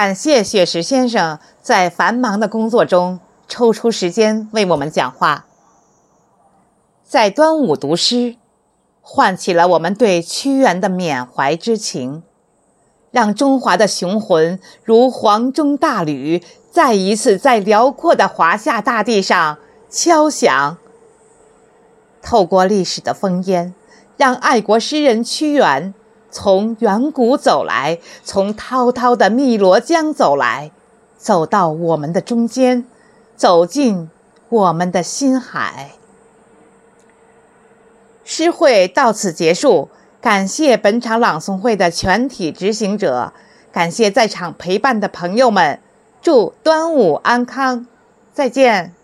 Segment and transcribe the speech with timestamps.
[0.00, 5.44] 感谢雪石先生在繁忙的工作中抽出时间为我们讲话，
[7.06, 8.36] 在端午读诗，
[9.02, 12.22] 唤起了我们对屈原的缅怀之情，
[13.10, 19.58] 让中华的雄浑如黄钟大吕，再一次在辽阔的华夏大地上
[19.90, 20.78] 敲响。
[22.22, 23.74] 透过历史的烽烟，
[24.16, 25.92] 让爱国诗人屈原
[26.30, 30.70] 从远古走来，从滔滔的汨罗江走来，
[31.18, 32.86] 走到我们的中间，
[33.36, 34.08] 走进
[34.48, 35.90] 我们的心海。
[38.24, 39.88] 诗会到此结束，
[40.20, 43.32] 感谢本场朗诵会的全体执行者，
[43.72, 45.80] 感谢在场陪伴的朋友们，
[46.22, 47.86] 祝端午安康，
[48.32, 48.94] 再见。